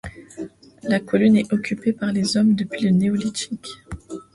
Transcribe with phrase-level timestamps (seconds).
[0.81, 3.67] La colline est occupée par les hommes depuis le Néolithique.